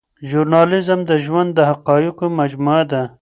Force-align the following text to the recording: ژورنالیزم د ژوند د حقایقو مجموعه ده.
ژورنالیزم 0.29 0.99
د 1.09 1.11
ژوند 1.25 1.49
د 1.53 1.59
حقایقو 1.69 2.25
مجموعه 2.39 2.83
ده. 2.91 3.01